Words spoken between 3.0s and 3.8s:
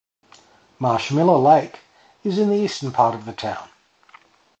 of the town.